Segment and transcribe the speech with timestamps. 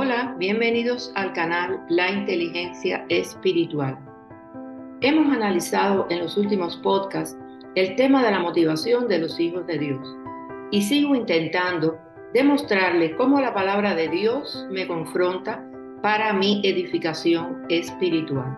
[0.00, 3.98] Hola, bienvenidos al canal La Inteligencia Espiritual.
[5.00, 7.36] Hemos analizado en los últimos podcasts
[7.74, 10.16] el tema de la motivación de los hijos de Dios
[10.70, 11.98] y sigo intentando
[12.32, 15.68] demostrarle cómo la palabra de Dios me confronta
[16.00, 18.56] para mi edificación espiritual.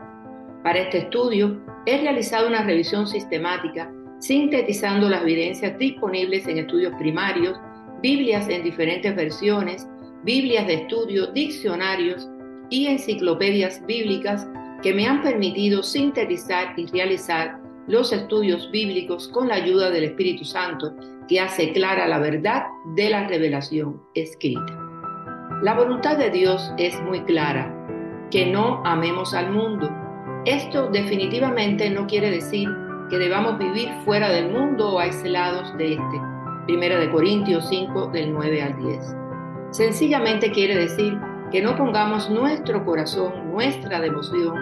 [0.63, 7.59] Para este estudio he realizado una revisión sistemática sintetizando las evidencias disponibles en estudios primarios,
[8.03, 9.89] Biblias en diferentes versiones,
[10.23, 12.29] Biblias de estudio, diccionarios
[12.69, 14.47] y enciclopedias bíblicas
[14.83, 20.45] que me han permitido sintetizar y realizar los estudios bíblicos con la ayuda del Espíritu
[20.45, 20.95] Santo
[21.27, 24.79] que hace clara la verdad de la revelación escrita.
[25.63, 27.75] La voluntad de Dios es muy clara,
[28.31, 29.91] que no amemos al mundo.
[30.45, 32.69] Esto definitivamente no quiere decir
[33.09, 36.21] que debamos vivir fuera del mundo o aislados de este.
[36.67, 39.17] Primera de Corintios 5 del 9 al 10.
[39.71, 41.19] Sencillamente quiere decir
[41.53, 44.55] que no pongamos nuestro corazón, nuestra devoción,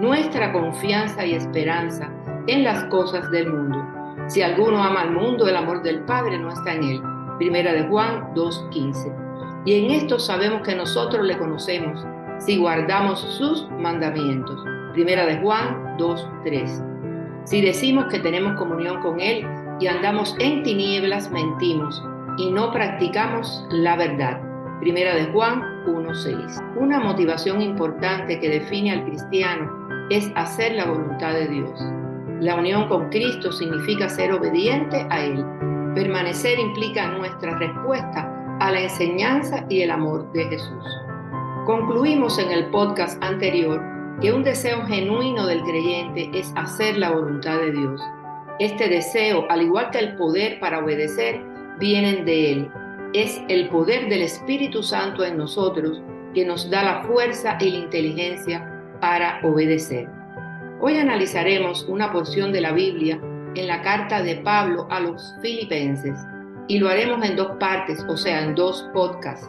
[0.00, 2.10] nuestra confianza y esperanza
[2.46, 3.84] en las cosas del mundo.
[4.28, 7.02] Si alguno ama al mundo, el amor del Padre no está en él.
[7.38, 9.62] Primera de Juan 2.15.
[9.66, 12.04] Y en esto sabemos que nosotros le conocemos
[12.38, 14.62] si guardamos sus mandamientos.
[14.92, 17.44] Primera de Juan 2.3.
[17.44, 19.46] Si decimos que tenemos comunión con Él
[19.80, 22.02] y andamos en tinieblas, mentimos
[22.38, 24.45] y no practicamos la verdad.
[24.80, 26.76] Primera de Juan 1.6.
[26.76, 29.70] Una motivación importante que define al cristiano
[30.10, 31.80] es hacer la voluntad de Dios.
[32.40, 35.42] La unión con Cristo significa ser obediente a Él.
[35.94, 40.84] Permanecer implica nuestra respuesta a la enseñanza y el amor de Jesús.
[41.64, 43.82] Concluimos en el podcast anterior
[44.20, 48.02] que un deseo genuino del creyente es hacer la voluntad de Dios.
[48.58, 51.40] Este deseo, al igual que el poder para obedecer,
[51.78, 52.70] vienen de Él.
[53.12, 56.02] Es el poder del Espíritu Santo en nosotros
[56.34, 60.08] que nos da la fuerza y la inteligencia para obedecer.
[60.80, 63.18] Hoy analizaremos una porción de la Biblia
[63.54, 66.18] en la carta de Pablo a los filipenses
[66.68, 69.48] y lo haremos en dos partes, o sea, en dos podcasts.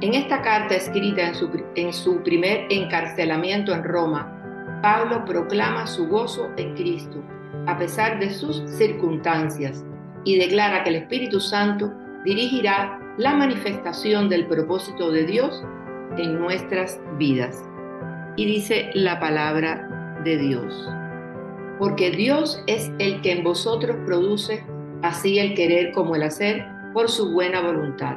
[0.00, 1.32] En esta carta escrita
[1.74, 7.20] en su, primer encarcelamiento en Roma, Pablo proclama su gozo en Cristo
[7.66, 9.84] a pesar de sus circunstancias
[10.24, 11.92] y declara que el Espíritu Santo
[12.24, 15.64] dirigirá la manifestación del propósito de Dios
[16.16, 17.62] en nuestras vidas.
[18.36, 20.88] Y dice la palabra de Dios.
[21.78, 24.64] Porque Dios es el que en vosotros produce
[25.02, 28.16] así el querer como el hacer por su buena voluntad.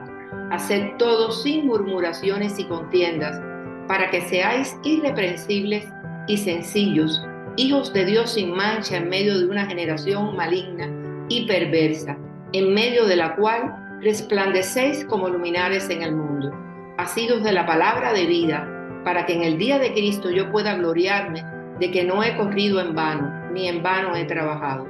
[0.52, 3.40] Haced todo sin murmuraciones y contiendas,
[3.88, 5.88] para que seáis irreprensibles
[6.28, 7.24] y sencillos,
[7.58, 10.90] hijos de Dios sin mancha en medio de una generación maligna
[11.30, 12.18] y perversa,
[12.54, 16.52] en medio de la cual resplandecéis como luminares en el mundo,
[16.98, 18.68] asidos de la palabra de vida,
[19.04, 21.44] para que en el día de Cristo yo pueda gloriarme
[21.80, 24.88] de que no he corrido en vano, ni en vano he trabajado.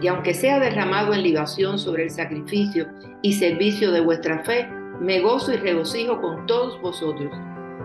[0.00, 2.88] Y aunque sea derramado en libación sobre el sacrificio
[3.22, 4.68] y servicio de vuestra fe,
[5.00, 7.32] me gozo y regocijo con todos vosotros.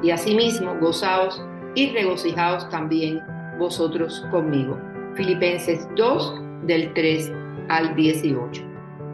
[0.02, 1.44] Y asimismo gozaos
[1.76, 3.22] y regocijaos también
[3.60, 4.80] vosotros conmigo.
[5.16, 7.32] Filipenses 2 del 3
[7.70, 8.67] al 18.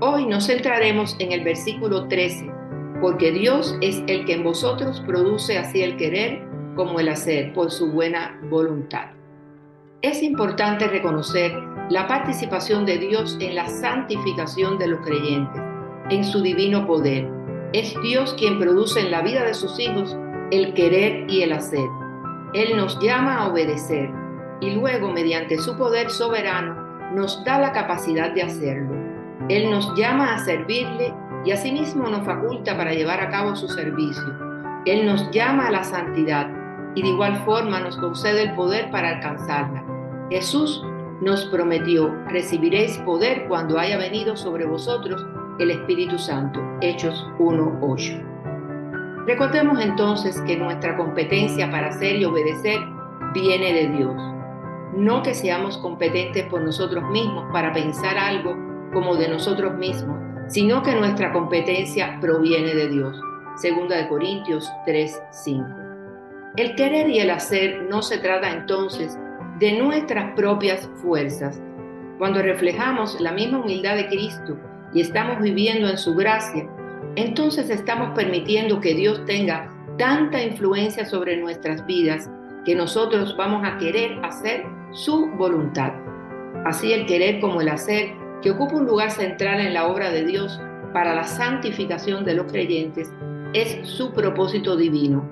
[0.06, 2.52] Hoy nos centraremos en el versículo 13,
[3.00, 7.72] porque Dios es el que en vosotros produce así el querer como el hacer por
[7.72, 9.12] su buena voluntad.
[10.02, 11.54] Es importante reconocer
[11.90, 15.62] la participación de Dios en la santificación de los creyentes,
[16.10, 17.26] en su divino poder.
[17.72, 20.18] Es Dios quien produce en la vida de sus hijos
[20.52, 21.88] el querer y el hacer.
[22.54, 24.12] Él nos llama a obedecer
[24.60, 26.76] y luego, mediante su poder soberano,
[27.14, 29.03] nos da la capacidad de hacerlo.
[29.50, 34.24] Él nos llama a servirle y asimismo nos faculta para llevar a cabo su servicio.
[34.86, 36.50] Él nos llama a la santidad
[36.96, 39.84] y de igual forma nos concede el poder para alcanzarla.
[40.30, 40.82] Jesús
[41.22, 45.26] nos prometió, recibiréis poder cuando haya venido sobre vosotros
[45.60, 46.62] el Espíritu Santo.
[46.82, 49.26] Hechos 1.8.
[49.26, 52.80] Recordemos entonces que nuestra competencia para hacer y obedecer
[53.34, 54.16] viene de Dios.
[54.96, 60.84] No que seamos competentes por nosotros mismos para pensar algo como de nosotros mismos, sino
[60.84, 63.20] que nuestra competencia proviene de Dios.
[63.56, 65.66] Segunda de Corintios 3:5.
[66.56, 69.18] El querer y el hacer no se trata entonces
[69.60, 71.62] de nuestras propias fuerzas.
[72.18, 74.58] Cuando reflejamos la misma humildad de Cristo
[74.94, 76.68] y estamos viviendo en su gracia,
[77.16, 82.30] entonces estamos permitiendo que Dios tenga tanta influencia sobre nuestras vidas
[82.66, 85.94] que nosotros vamos a querer hacer su voluntad.
[86.66, 88.14] Así el querer como el hacer,
[88.44, 90.60] que ocupa un lugar central en la obra de Dios
[90.94, 93.12] para la santificación de los creyentes,
[93.54, 95.28] es su propósito divino.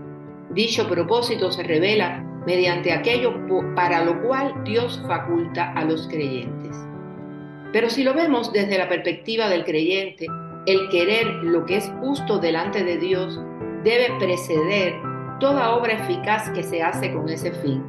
[0.49, 3.33] Dicho propósito se revela mediante aquello
[3.75, 6.75] para lo cual Dios faculta a los creyentes.
[7.71, 10.27] Pero si lo vemos desde la perspectiva del creyente,
[10.65, 13.39] el querer lo que es justo delante de Dios
[13.83, 14.95] debe preceder
[15.39, 17.83] toda obra eficaz que se hace con ese fin.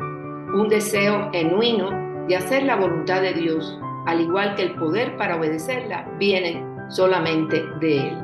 [0.54, 5.36] Un deseo genuino de hacer la voluntad de Dios, al igual que el poder para
[5.36, 8.18] obedecerla, viene solamente de Él.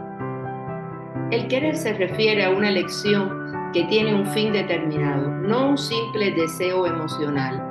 [1.31, 6.33] El querer se refiere a una elección que tiene un fin determinado, no un simple
[6.33, 7.63] deseo emocional.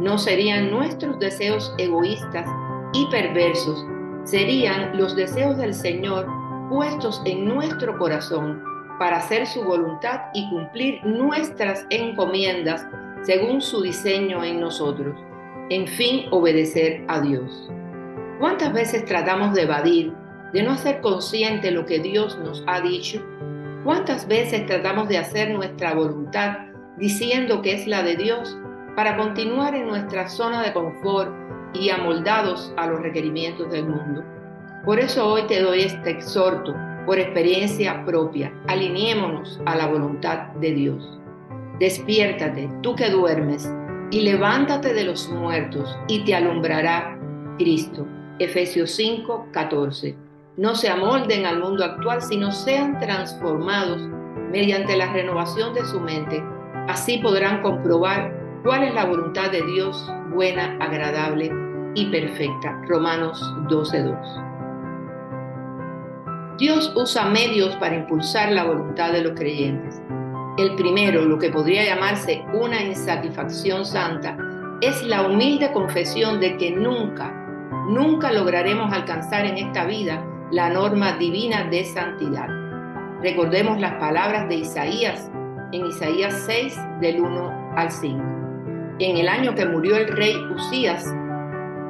[0.00, 2.48] No serían nuestros deseos egoístas
[2.92, 3.86] y perversos,
[4.24, 6.26] serían los deseos del Señor
[6.68, 8.62] puestos en nuestro corazón
[8.98, 12.86] para hacer su voluntad y cumplir nuestras encomiendas
[13.22, 15.16] según su diseño en nosotros.
[15.68, 17.68] En fin, obedecer a Dios.
[18.38, 20.12] ¿Cuántas veces tratamos de evadir,
[20.52, 23.20] de no hacer consciente lo que Dios nos ha dicho?
[23.82, 26.58] ¿Cuántas veces tratamos de hacer nuestra voluntad
[26.98, 28.56] diciendo que es la de Dios
[28.94, 31.32] para continuar en nuestra zona de confort
[31.74, 34.22] y amoldados a los requerimientos del mundo?
[34.84, 36.76] Por eso hoy te doy este exhorto
[37.06, 38.52] por experiencia propia.
[38.68, 41.18] Alineémonos a la voluntad de Dios.
[41.80, 43.68] Despiértate, tú que duermes,
[44.10, 47.18] y levántate de los muertos, y te alumbrará
[47.58, 48.06] Cristo.
[48.38, 50.16] Efesios 5, 14.
[50.56, 54.00] No se amolden al mundo actual, sino sean transformados
[54.50, 56.42] mediante la renovación de su mente.
[56.88, 58.32] Así podrán comprobar
[58.62, 61.50] cuál es la voluntad de Dios, buena, agradable
[61.94, 62.80] y perfecta.
[62.88, 64.46] Romanos 12.2.
[66.58, 70.00] Dios usa medios para impulsar la voluntad de los creyentes.
[70.56, 74.38] El primero, lo que podría llamarse una insatisfacción santa,
[74.80, 77.30] es la humilde confesión de que nunca,
[77.90, 82.48] nunca lograremos alcanzar en esta vida la norma divina de santidad.
[83.22, 85.30] Recordemos las palabras de Isaías
[85.72, 88.22] en Isaías 6 del 1 al 5.
[88.98, 91.04] En el año que murió el rey Usías,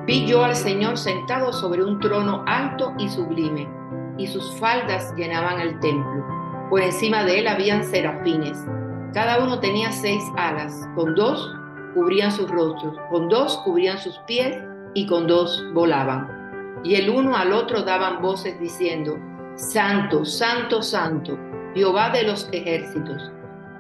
[0.07, 3.69] vi yo al Señor sentado sobre un trono alto y sublime
[4.19, 6.25] y sus faldas llenaban el templo.
[6.71, 8.59] Por encima de él habían serafines.
[9.13, 11.55] Cada uno tenía seis alas, con dos
[11.95, 14.59] cubrían sus rostros, con dos cubrían sus pies
[14.95, 16.81] y con dos volaban.
[16.85, 19.19] Y el uno al otro daban voces diciendo,
[19.55, 21.39] Santo, Santo, Santo,
[21.75, 23.31] Jehová de los ejércitos,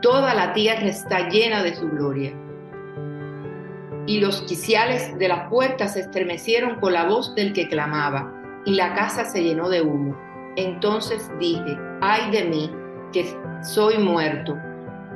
[0.00, 2.32] toda la tierra está llena de su gloria.
[4.06, 8.32] Y los quiciales de las puertas se estremecieron con la voz del que clamaba,
[8.64, 10.16] y la casa se llenó de humo.
[10.56, 12.70] Entonces dije, ay de mí,
[13.12, 13.26] que
[13.62, 14.56] soy muerto,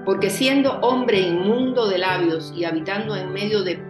[0.05, 3.82] porque siendo hombre inmundo de labios y habitando en medio de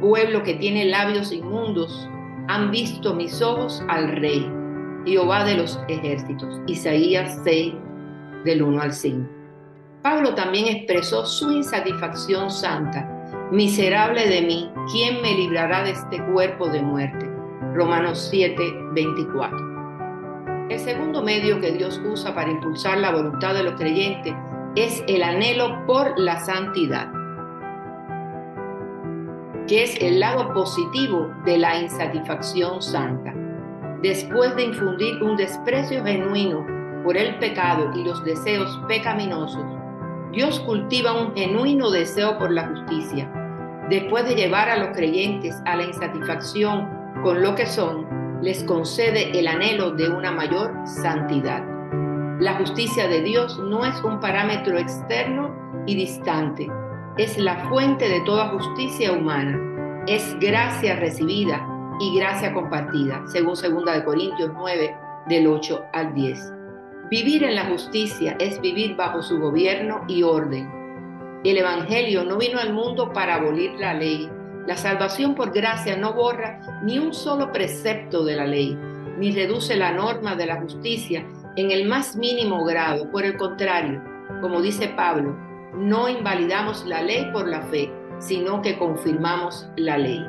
[0.00, 2.08] pueblo que tiene labios inmundos,
[2.48, 4.50] han visto mis ojos al rey,
[5.04, 6.60] Jehová de los ejércitos.
[6.66, 7.74] Isaías 6,
[8.44, 9.28] del 1 al 5.
[10.02, 13.08] Pablo también expresó su insatisfacción santa.
[13.52, 17.30] Miserable de mí, ¿quién me librará de este cuerpo de muerte?
[17.74, 18.62] Romanos 7,
[18.94, 19.71] 24.
[20.72, 24.34] El segundo medio que Dios usa para impulsar la voluntad de los creyentes
[24.74, 27.12] es el anhelo por la santidad,
[29.68, 33.34] que es el lado positivo de la insatisfacción santa.
[34.00, 36.66] Después de infundir un desprecio genuino
[37.04, 39.66] por el pecado y los deseos pecaminosos,
[40.32, 43.30] Dios cultiva un genuino deseo por la justicia.
[43.90, 46.88] Después de llevar a los creyentes a la insatisfacción
[47.22, 51.64] con lo que son, les concede el anhelo de una mayor santidad.
[52.40, 56.68] La justicia de Dios no es un parámetro externo y distante,
[57.18, 61.64] es la fuente de toda justicia humana, es gracia recibida
[62.00, 64.96] y gracia compartida, según 2 Corintios 9,
[65.28, 66.52] del 8 al 10.
[67.10, 70.68] Vivir en la justicia es vivir bajo su gobierno y orden.
[71.44, 74.28] El Evangelio no vino al mundo para abolir la ley,
[74.66, 78.78] la salvación por gracia no borra ni un solo precepto de la ley,
[79.18, 81.26] ni reduce la norma de la justicia
[81.56, 83.10] en el más mínimo grado.
[83.10, 84.02] Por el contrario,
[84.40, 85.36] como dice Pablo,
[85.74, 90.24] no invalidamos la ley por la fe, sino que confirmamos la ley.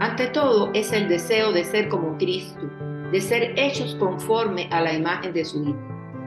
[0.00, 2.70] Ante todo es el deseo de ser como Cristo,
[3.12, 5.78] de ser hechos conforme a la imagen de su Hijo.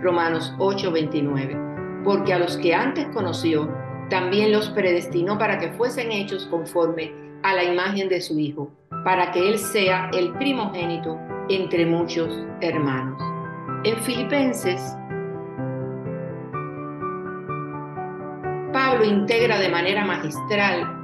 [0.01, 2.03] Romanos 8:29.
[2.03, 3.73] Porque a los que antes conoció,
[4.09, 8.71] también los predestinó para que fuesen hechos conforme a la imagen de su Hijo,
[9.03, 11.17] para que Él sea el primogénito
[11.49, 13.21] entre muchos hermanos.
[13.83, 14.95] En Filipenses,
[18.71, 20.99] Pablo integra de manera magistral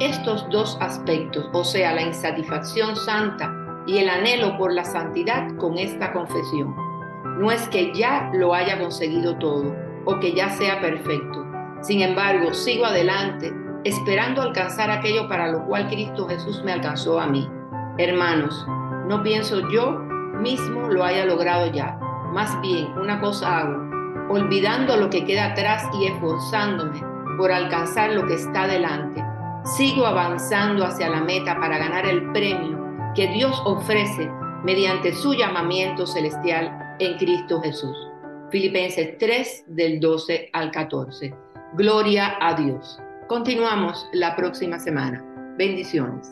[0.00, 5.78] estos dos aspectos, o sea, la insatisfacción santa y el anhelo por la santidad con
[5.78, 6.74] esta confesión.
[7.38, 9.74] No es que ya lo haya conseguido todo
[10.04, 11.45] o que ya sea perfecto,
[11.80, 13.52] Sin embargo, sigo adelante,
[13.84, 17.48] esperando alcanzar aquello para lo cual Cristo Jesús me alcanzó a mí.
[17.98, 18.66] Hermanos,
[19.06, 19.98] no pienso yo
[20.40, 21.98] mismo lo haya logrado ya.
[22.32, 23.78] Más bien, una cosa hago,
[24.28, 27.00] olvidando lo que queda atrás y esforzándome
[27.36, 29.24] por alcanzar lo que está delante.
[29.64, 32.78] Sigo avanzando hacia la meta para ganar el premio
[33.14, 34.30] que Dios ofrece
[34.64, 37.96] mediante su llamamiento celestial en Cristo Jesús.
[38.50, 41.45] Filipenses 3 del 12 al 14.
[41.76, 42.98] Gloria a Dios.
[43.26, 45.22] Continuamos la próxima semana.
[45.58, 46.30] Bendiciones.